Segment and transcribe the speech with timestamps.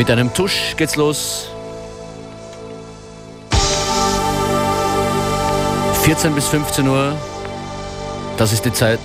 [0.00, 1.48] Mit einem Tusch geht's los.
[6.04, 7.14] 14 bis 15 Uhr,
[8.38, 8.98] das ist die Zeit,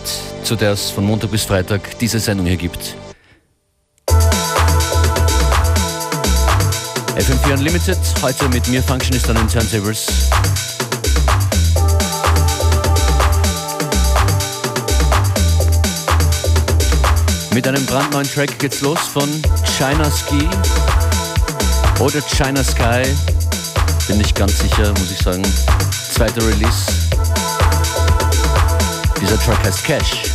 [0.46, 2.96] zu der es von Montag bis Freitag diese Sendung hier gibt.
[7.18, 10.08] FM4 Unlimited, heute mit mir Functionist den Turntables.
[17.56, 19.30] Mit einem brandneuen Track geht's los von
[19.78, 20.46] China Ski
[22.02, 23.04] oder China Sky.
[24.10, 25.42] Bin nicht ganz sicher, muss ich sagen.
[26.12, 26.92] Zweiter Release.
[29.22, 30.35] Dieser Track heißt Cash.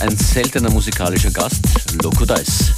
[0.00, 1.64] Ein seltener musikalischer Gast,
[2.02, 2.77] Loco Dice.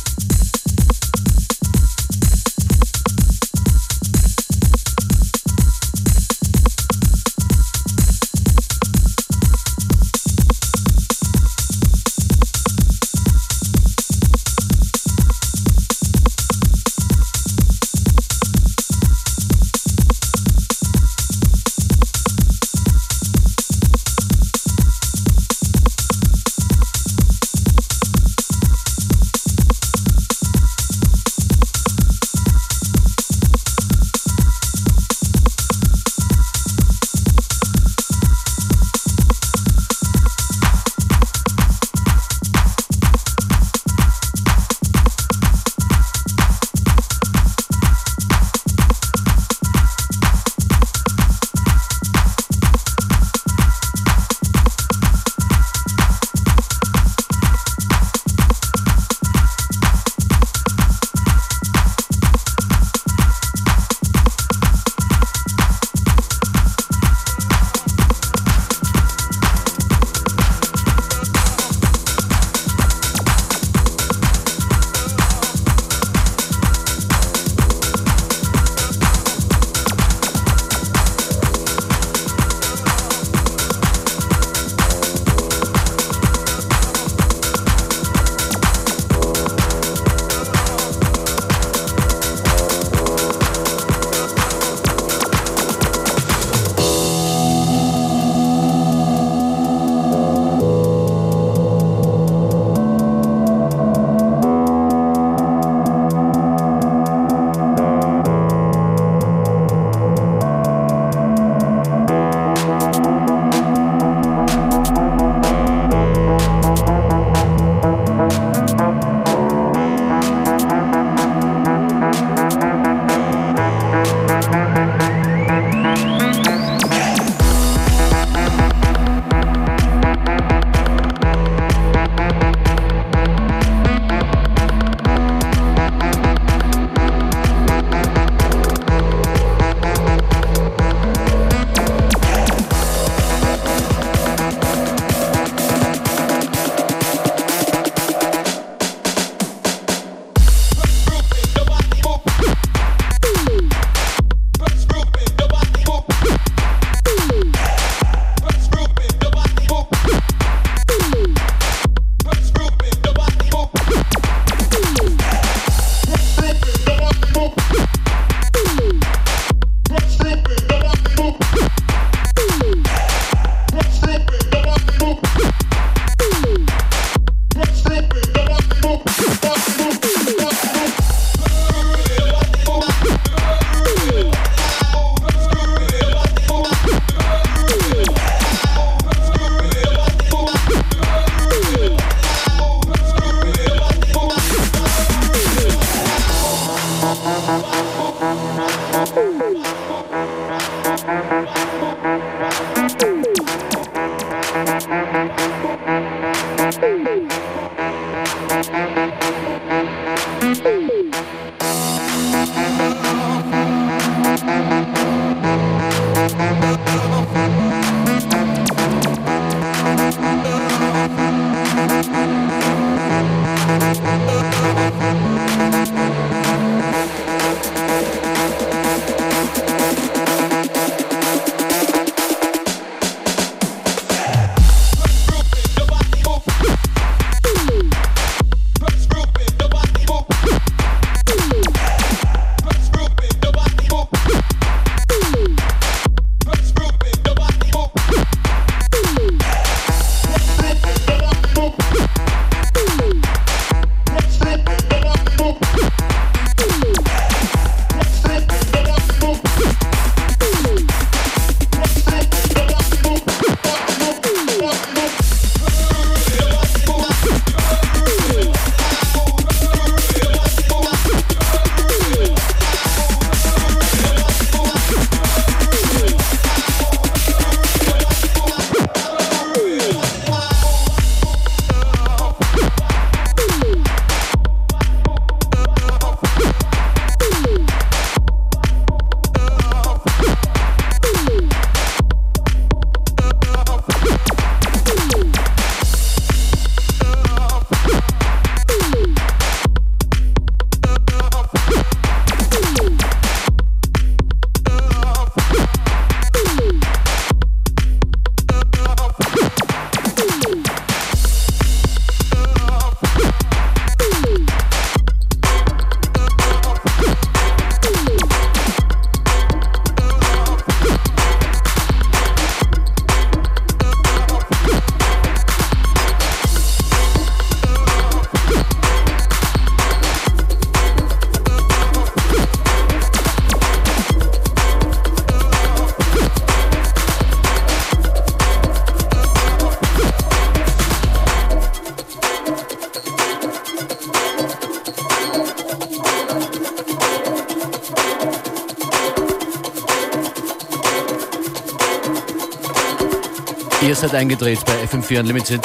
[354.02, 355.60] Hat eingedreht bei FM4 Unlimited,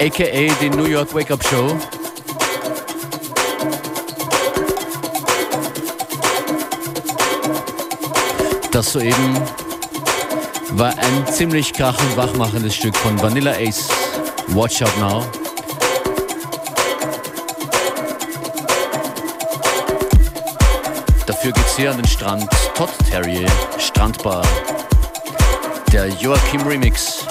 [0.00, 1.76] aka die New York Wake Up Show.
[8.72, 9.40] Das soeben
[10.72, 13.88] war ein ziemlich krachend wachmachendes Stück von Vanilla Ace.
[14.48, 15.24] Watch Out Now.
[21.26, 23.48] Dafür geht's hier an den Strand Todd Terrier
[23.78, 24.42] Strandbar.
[25.92, 27.29] Der Joachim Remix.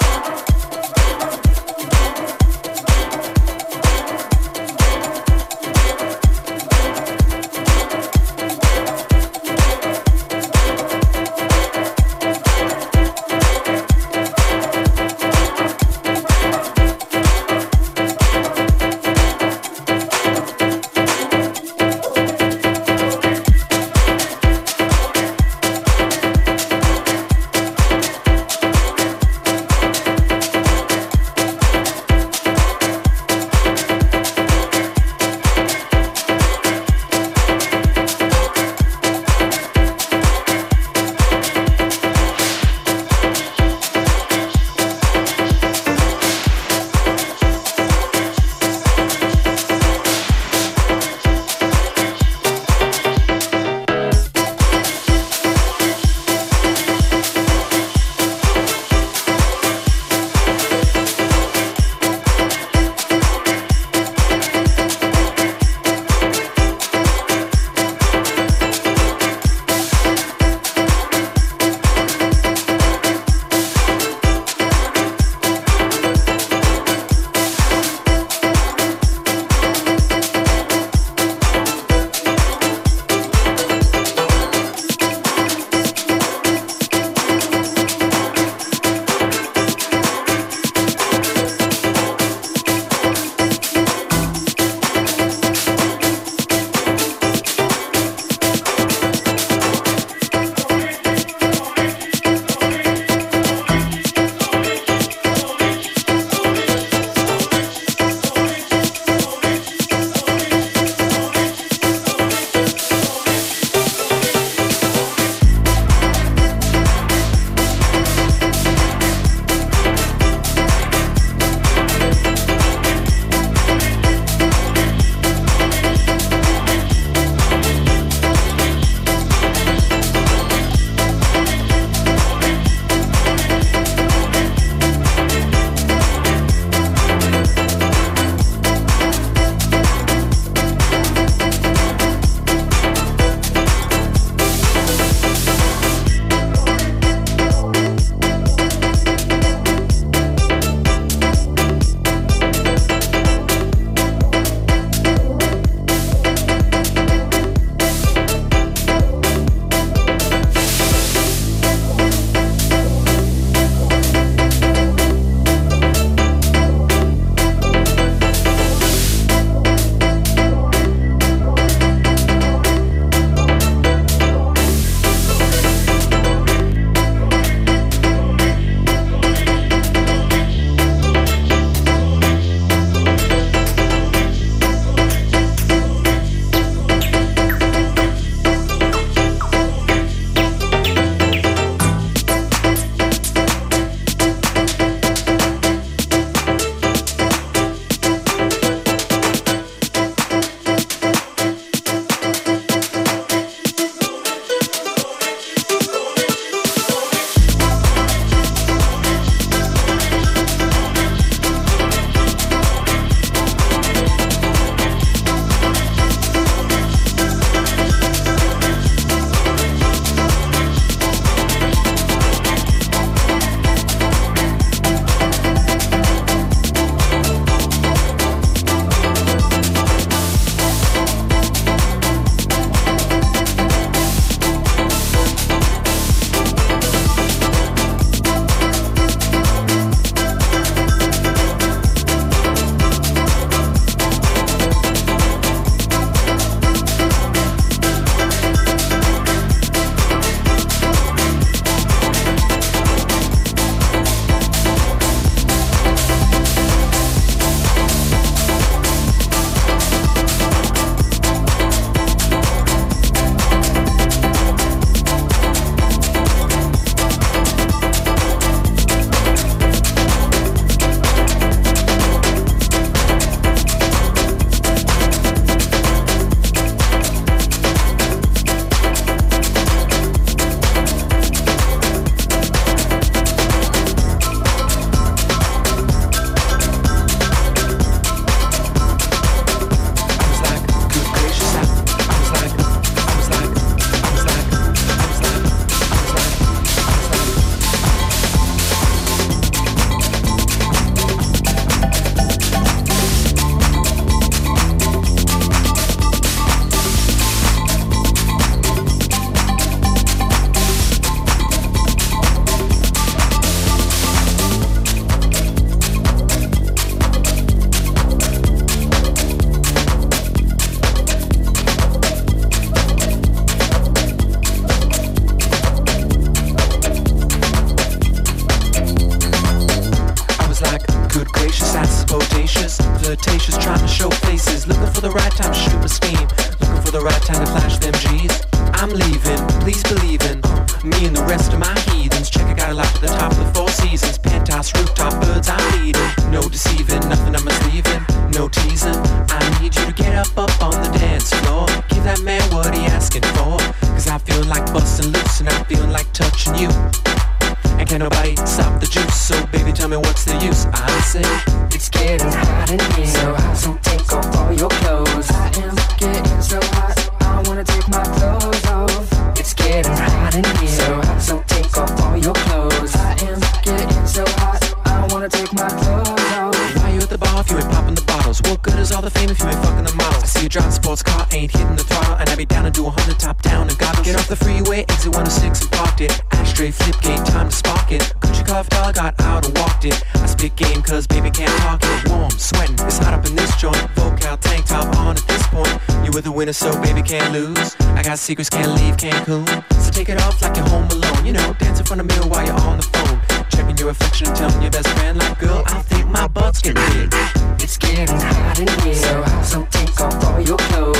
[396.52, 397.76] so baby can't lose.
[397.80, 399.46] I got secrets, can't leave Cancun.
[399.80, 401.24] So take it off like you're home alone.
[401.24, 403.46] You know, dance in front of me while you're on the phone.
[403.50, 406.82] Checking your reflection and telling your best friend, like, girl, I think my butt's getting
[406.92, 407.14] big.
[407.60, 410.99] It's getting hot in here, so, so take off all your clothes.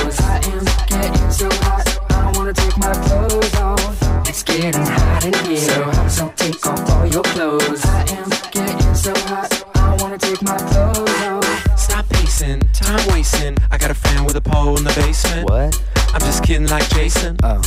[16.71, 17.35] like Jason.
[17.43, 17.61] Oh.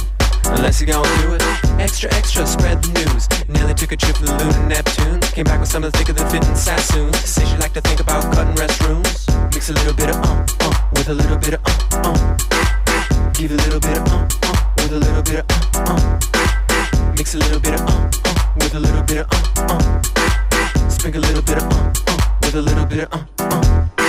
[0.46, 1.42] Unless you're gonna do it.
[1.78, 3.28] Extra, extra, spread the news.
[3.48, 5.20] Nearly took a trip to the moon and Neptune.
[5.20, 7.12] Came back with something thicker than fitting Sassoon.
[7.12, 9.28] Says she like to think about cutting restrooms.
[9.52, 11.60] Mix a little bit of um, um, with a little bit of
[11.92, 13.32] um, um.
[13.34, 17.14] Give a little bit of um, um, with a little bit of um, um.
[17.14, 20.90] Mix a little bit of um, um, with a little bit of um, um.
[20.90, 24.03] Sprinkle a little bit of um, um, with a little bit of um, um.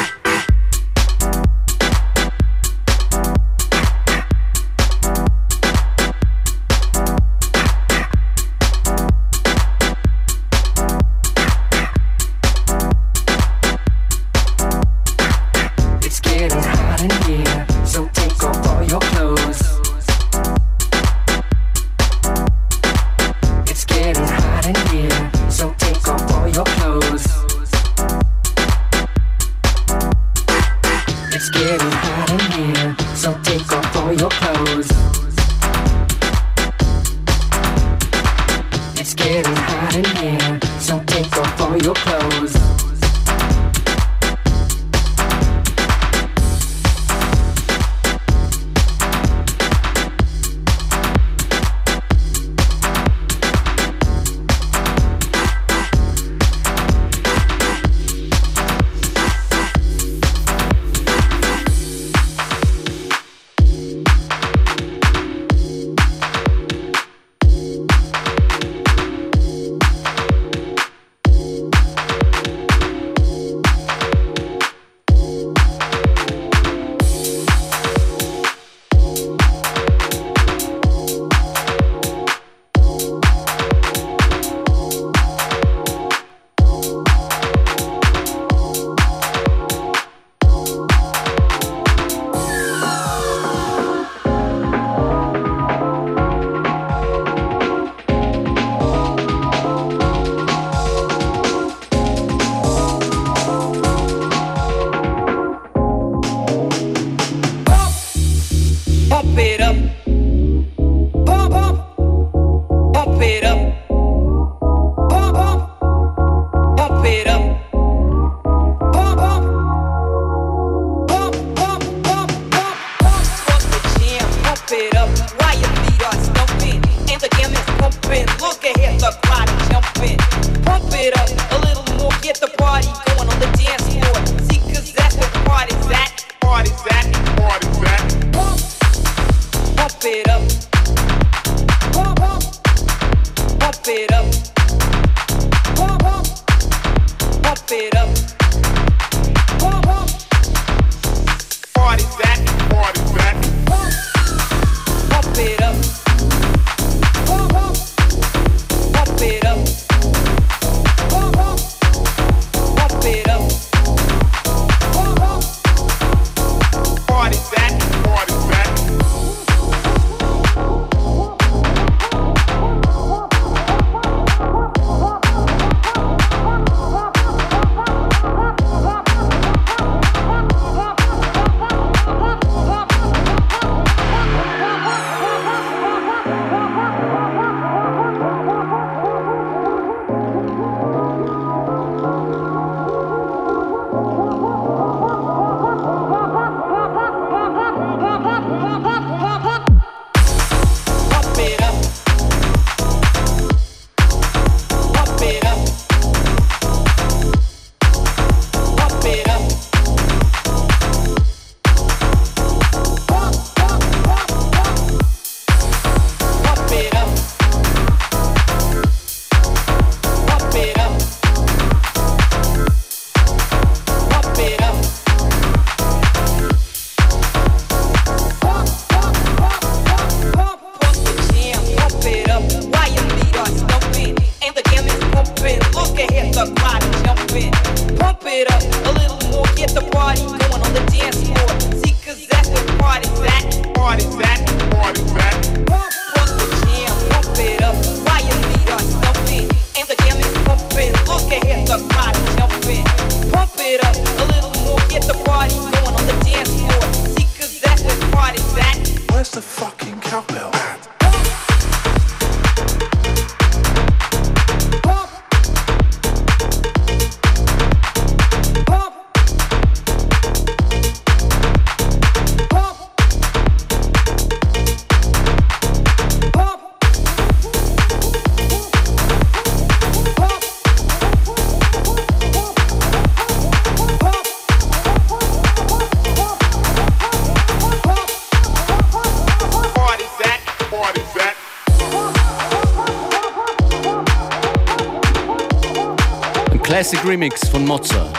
[296.86, 298.14] Classic Remix von Mozza.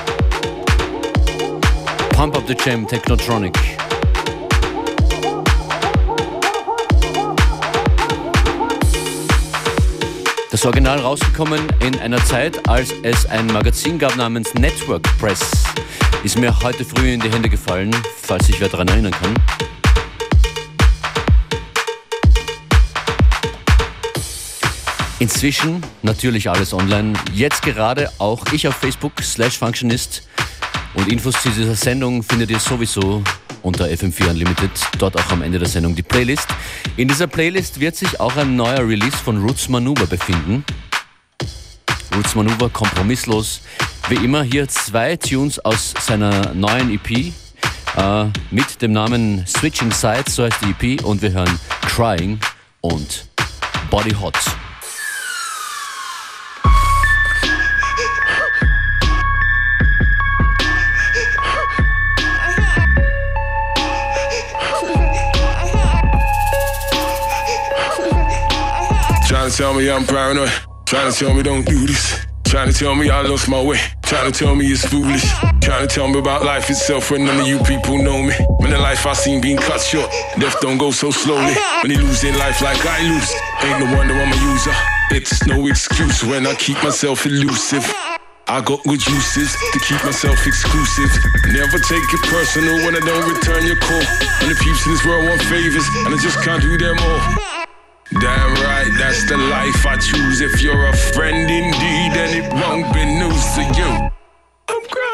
[2.14, 3.56] Pump Up the Jam Technotronic.
[10.50, 15.48] Das Original rausgekommen in einer Zeit, als es ein Magazin gab namens Network Press.
[16.24, 19.75] Ist mir heute früh in die Hände gefallen, falls sich wer daran erinnern kann.
[25.18, 27.14] Inzwischen natürlich alles online.
[27.32, 30.22] Jetzt gerade auch ich auf Facebook slash Functionist.
[30.94, 33.22] Und Infos zu dieser Sendung findet ihr sowieso
[33.62, 34.70] unter FM4 Unlimited.
[34.98, 36.48] Dort auch am Ende der Sendung die Playlist.
[36.96, 40.64] In dieser Playlist wird sich auch ein neuer Release von Roots Maneuver befinden.
[42.14, 43.62] Roots Maneuver kompromisslos.
[44.08, 47.32] Wie immer hier zwei Tunes aus seiner neuen EP
[47.96, 51.04] äh, mit dem Namen Switching Sides, so heißt die EP.
[51.04, 52.38] Und wir hören Crying
[52.82, 53.26] und
[53.90, 54.34] Body Hot.
[69.56, 70.52] Tell me I'm paranoid.
[70.84, 72.20] Trying to tell me don't do this.
[72.44, 73.80] Trying to tell me I lost my way.
[74.02, 75.24] Trying to tell me it's foolish.
[75.64, 78.34] Trying to tell me about life itself when none of you people know me.
[78.60, 81.54] When the life I seen being cut short, death don't go so slowly.
[81.80, 83.32] When you lose life like I lose,
[83.64, 84.76] ain't no wonder I'm a user.
[85.12, 87.84] It's no excuse when I keep myself elusive.
[88.48, 91.10] I got good uses to keep myself exclusive.
[91.48, 94.04] Never take it personal when I don't return your call.
[94.44, 97.55] And the peeps in this world want favors, and I just can't do them all.
[98.12, 100.40] Damn right, that's the life I choose.
[100.40, 104.10] If you're a friend indeed, then it won't be news to you.
[104.68, 105.05] I'm crying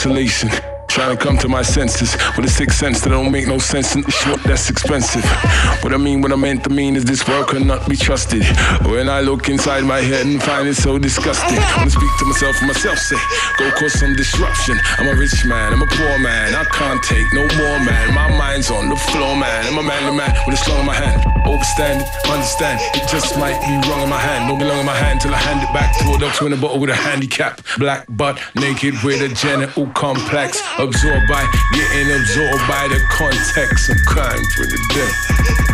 [0.00, 0.69] isolation.
[0.90, 3.94] Trying to come to my senses with a sixth sense that don't make no sense
[3.94, 5.24] and shit that's expensive.
[5.82, 8.42] What I mean, what I meant to mean is this world cannot be trusted.
[8.84, 12.56] When I look inside my head and find it so disgusting, I speak to myself
[12.58, 13.16] and myself say,
[13.56, 14.78] go cause some disruption.
[14.98, 18.12] I'm a rich man, I'm a poor man, I can't take no more man.
[18.12, 19.66] My mind's on the floor, man.
[19.66, 21.22] I'm a man man with a slung in my hand.
[21.46, 24.48] Overstand it, understand, it just might be wrong in my hand.
[24.48, 26.56] Don't belong in my hand till I hand it back to a doctor in a
[26.56, 27.60] bottle with a handicap.
[27.78, 30.60] Black butt, naked with a genital complex.
[30.80, 33.90] Absorbed by, getting absorbed by the context.
[33.90, 35.69] I'm for the day.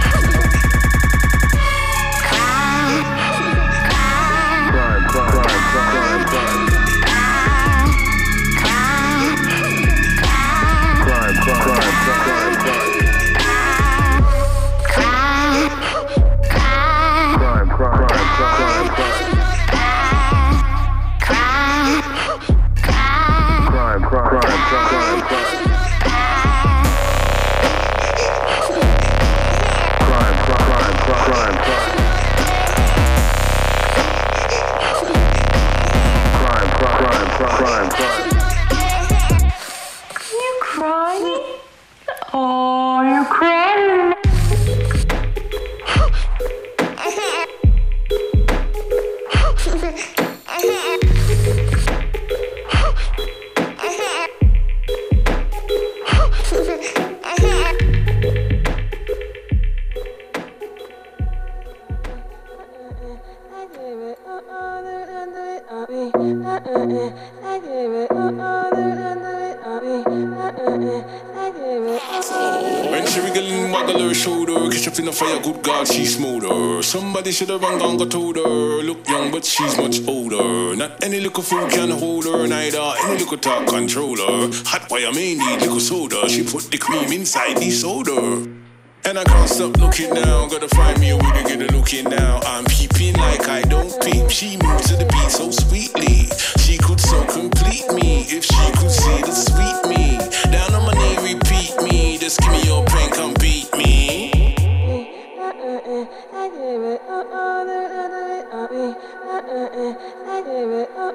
[76.86, 78.42] Somebody should have run gone, got told her.
[78.42, 80.76] Look young, but she's much older.
[80.76, 84.48] Not any little fool can hold her, neither any little talk controller.
[84.66, 86.28] Hot wire may need little soda.
[86.28, 88.48] She put the cream inside the soda.
[89.04, 90.46] And I can't stop looking now.
[90.46, 92.38] Gotta find me a way to get a look in now.
[92.44, 94.30] I'm peeping like I don't peep.
[94.30, 96.30] She moves to the beat so sweetly.
[96.62, 98.85] She could so complete me if she could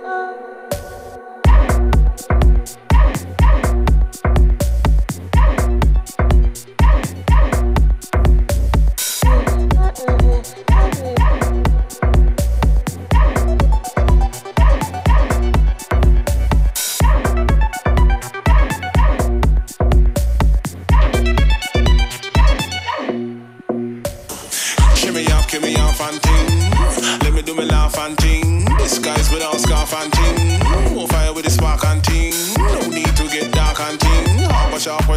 [0.03, 0.70] 嗯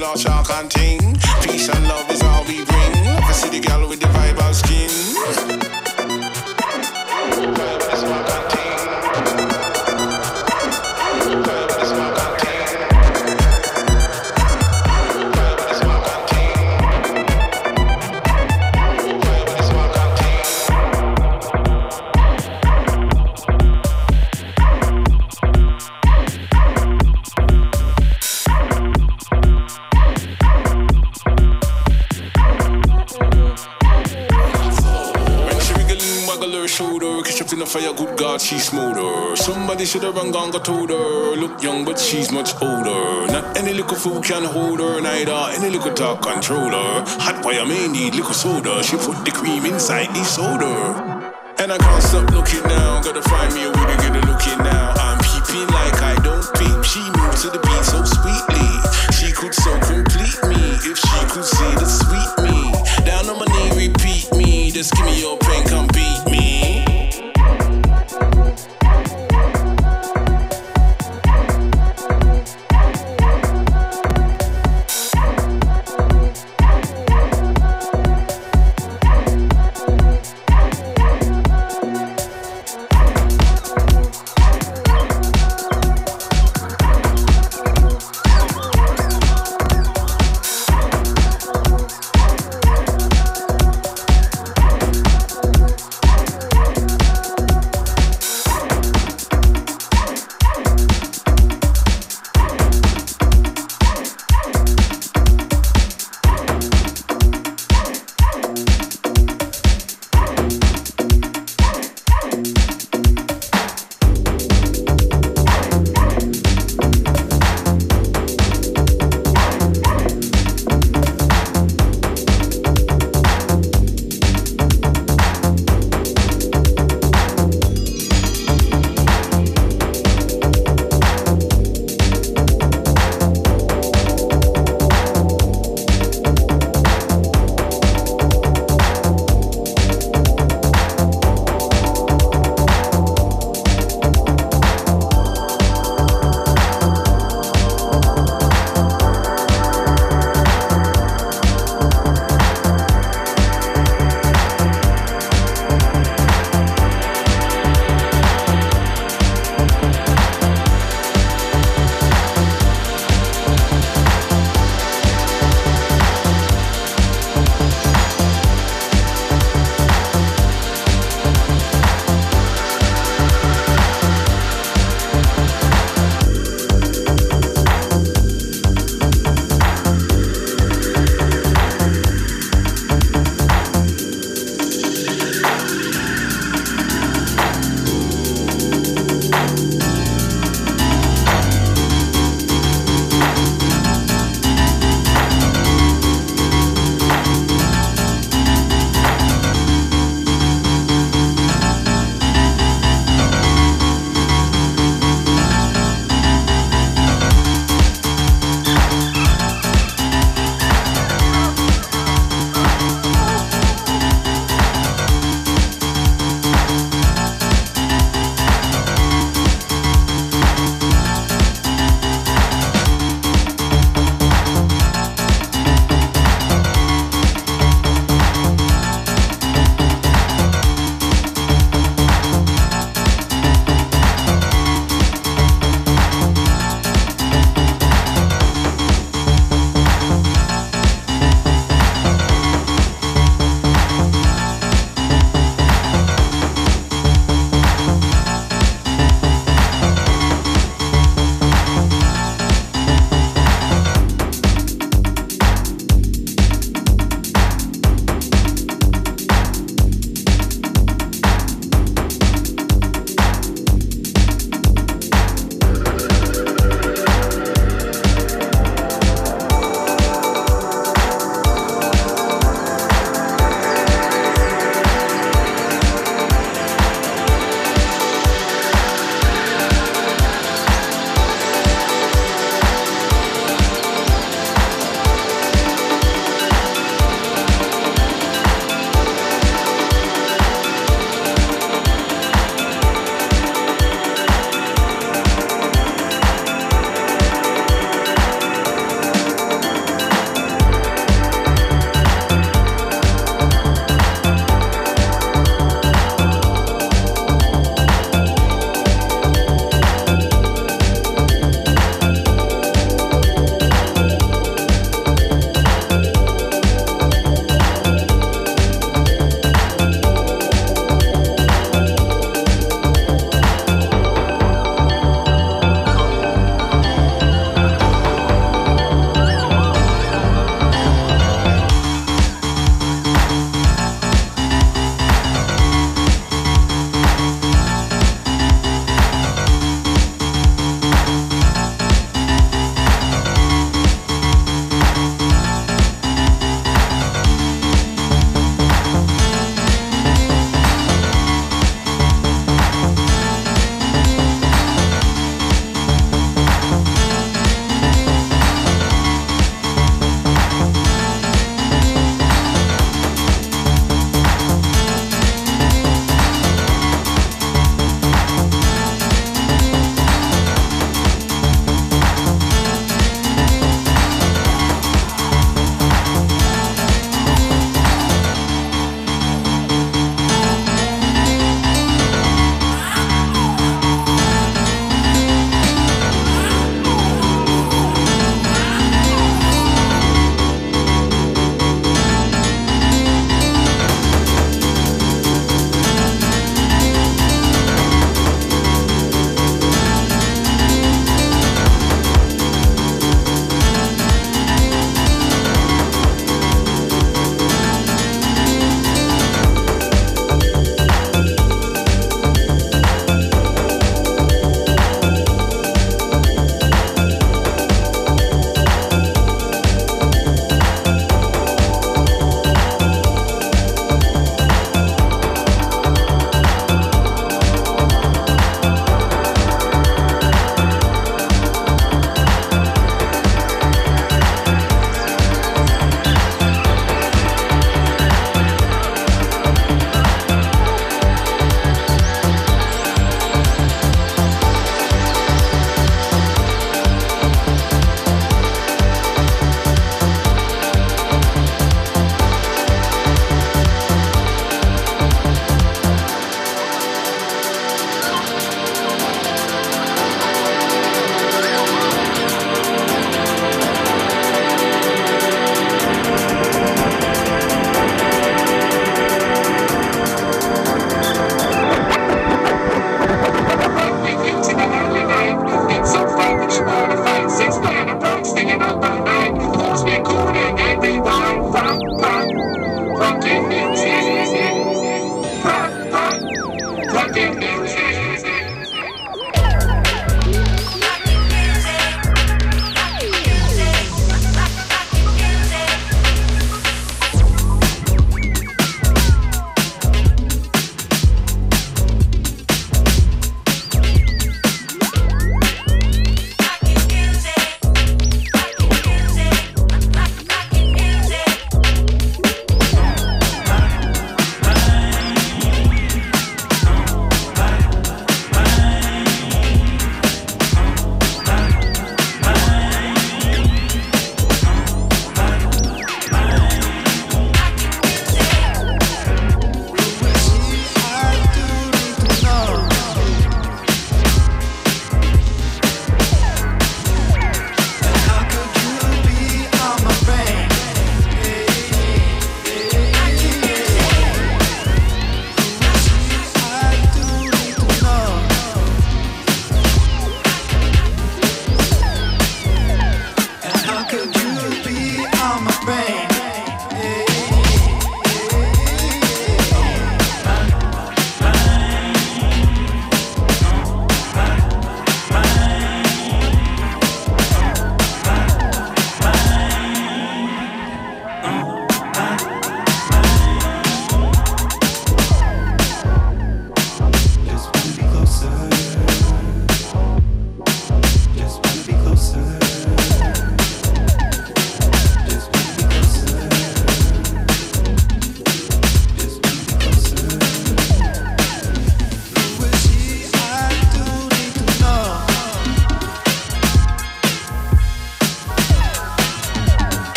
[0.00, 0.89] 老下看厅
[38.50, 39.36] she's smoother.
[39.36, 41.36] Somebody should have run gone, got told her.
[41.36, 43.30] Look young, but she's much older.
[43.30, 47.04] Not any little fool can hold her, neither any little talk control her.
[47.24, 48.82] Hot wire may need little soda.
[48.82, 50.74] She put the cream inside the soda.
[51.62, 53.00] And I can't stop looking now.
[53.02, 54.94] Gotta find me a way to get a look in now.
[54.98, 56.78] I'm peeping like I don't peep.
[56.82, 58.70] She moves to the beat so sweetly.
[59.14, 62.58] She could so complete me if she could see the sweet me.
[63.06, 64.72] Down on my knee, repeat me.
[64.72, 66.29] Just give me your pen, come beat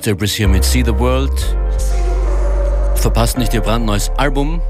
[0.00, 1.32] Debris hier mit See the World.
[2.94, 4.60] Verpasst nicht ihr brandneues Album.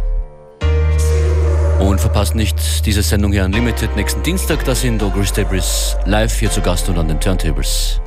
[1.80, 4.64] Und verpasst nicht diese Sendung hier Unlimited nächsten Dienstag.
[4.64, 8.00] Da sind August Debris live hier zu Gast und an den Turntables.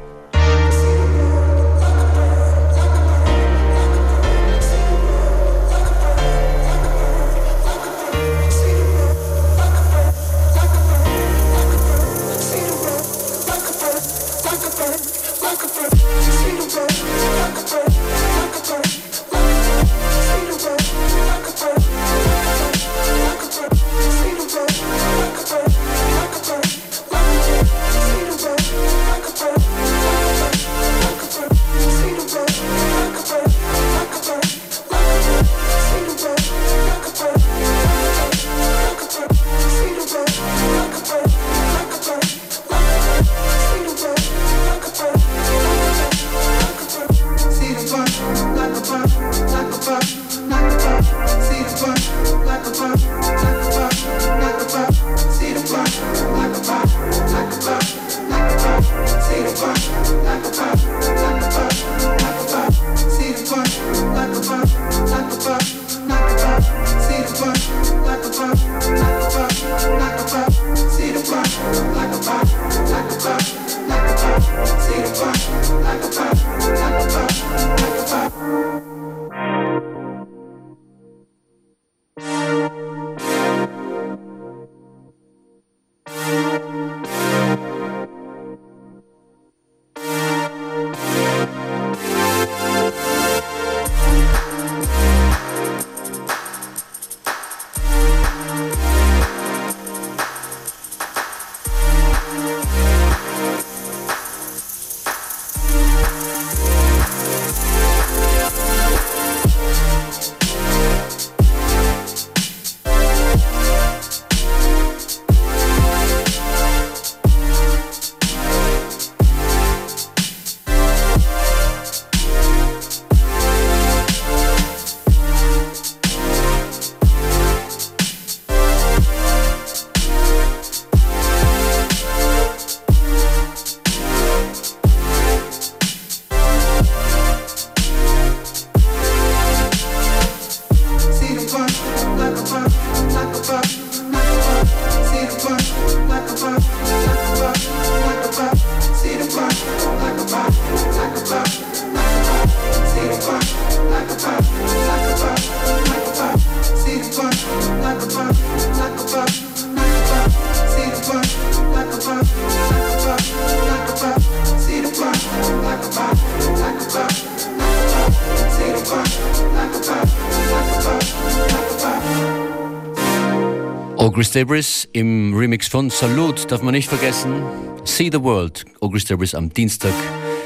[174.31, 177.43] Chris Debris im Remix von Salute darf man nicht vergessen.
[177.83, 178.63] See the World.
[178.79, 179.91] Chris Debris am Dienstag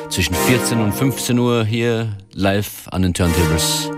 [0.10, 3.92] zwischen 14 und 15 Uhr hier live an den Turntables.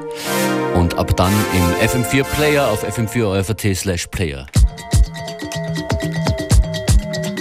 [0.75, 4.45] Und ab dann im FM4 Player auf fm4 slash player.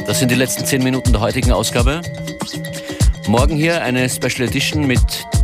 [0.06, 2.00] Das sind die letzten 10 Minuten der heutigen Ausgabe.
[3.26, 5.00] Morgen hier eine Special Edition mit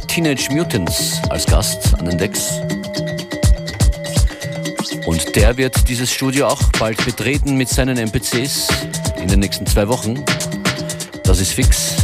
[0.07, 2.61] Teenage Mutants als Gast an den Decks.
[5.07, 8.69] Und der wird dieses Studio auch bald betreten mit seinen MPCs
[9.21, 10.25] in den nächsten zwei Wochen.
[11.25, 11.97] Das ist fix.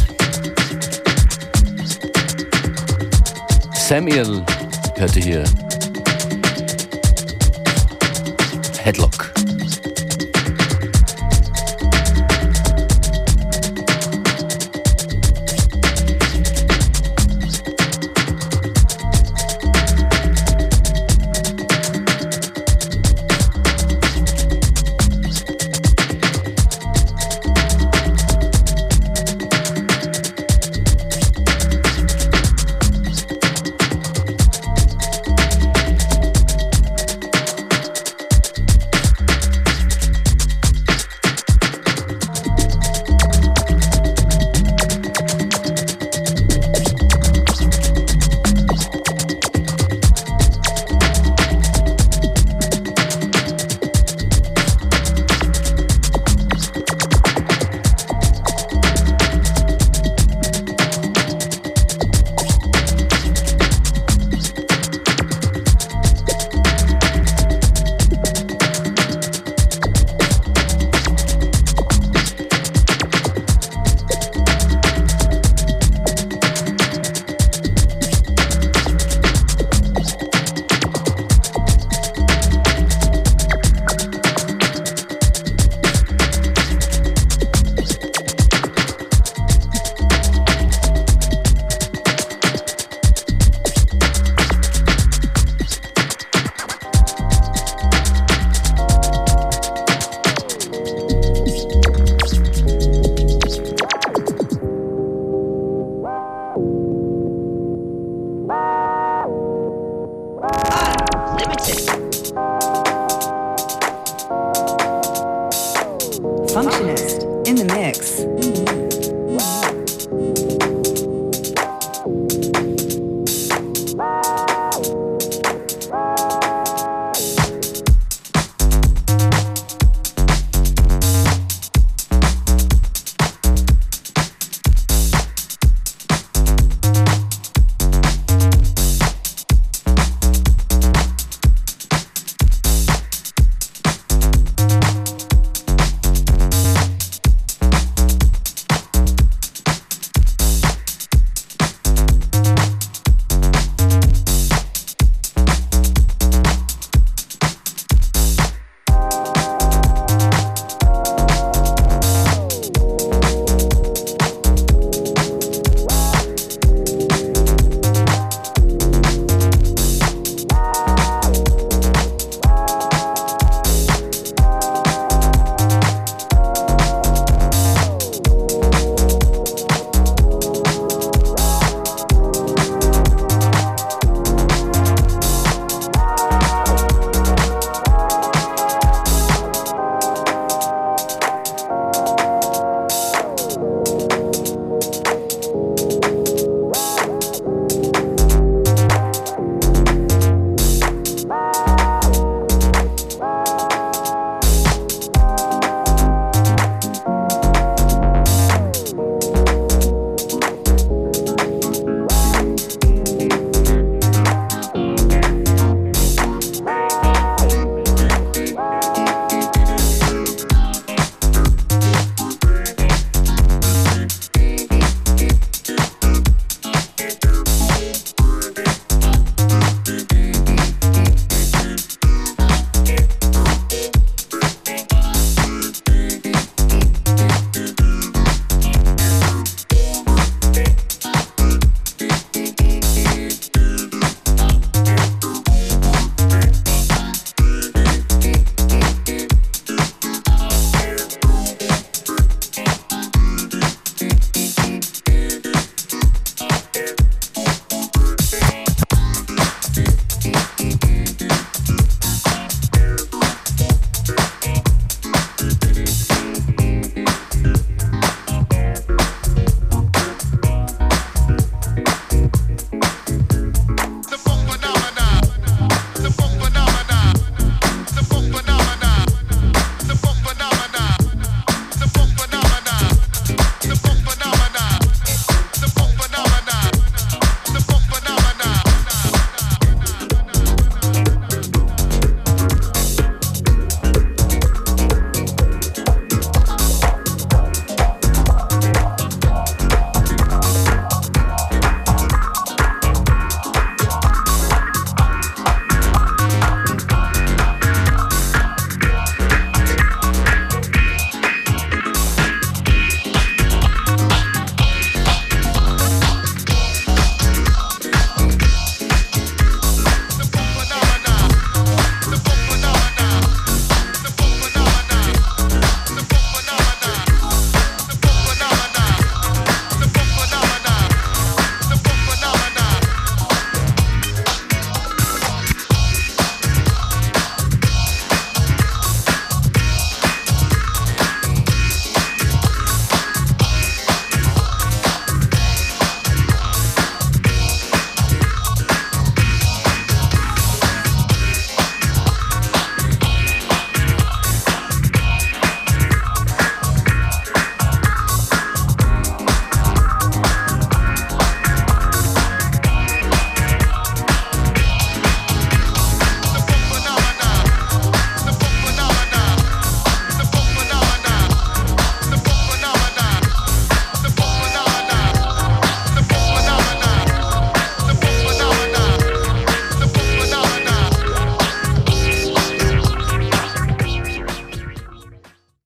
[3.73, 4.43] Samuel
[4.97, 5.43] hörte hier.
[8.83, 9.38] Headlock.